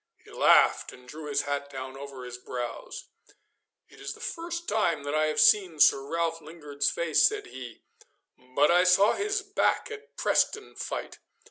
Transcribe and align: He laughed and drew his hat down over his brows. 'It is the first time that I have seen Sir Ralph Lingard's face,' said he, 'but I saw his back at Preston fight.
He 0.25 0.31
laughed 0.31 0.91
and 0.91 1.07
drew 1.07 1.27
his 1.27 1.43
hat 1.43 1.69
down 1.69 1.95
over 1.95 2.25
his 2.25 2.39
brows. 2.39 3.09
'It 3.87 4.01
is 4.01 4.13
the 4.13 4.19
first 4.19 4.67
time 4.67 5.03
that 5.03 5.13
I 5.13 5.27
have 5.27 5.39
seen 5.39 5.79
Sir 5.79 6.01
Ralph 6.03 6.41
Lingard's 6.41 6.89
face,' 6.89 7.27
said 7.27 7.45
he, 7.45 7.83
'but 8.55 8.71
I 8.71 8.83
saw 8.83 9.13
his 9.13 9.43
back 9.43 9.91
at 9.91 10.17
Preston 10.17 10.73
fight. 10.75 11.19